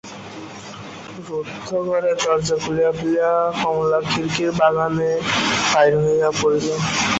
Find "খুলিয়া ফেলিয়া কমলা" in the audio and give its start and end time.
2.63-3.99